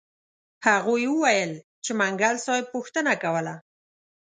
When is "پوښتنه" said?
2.73-3.13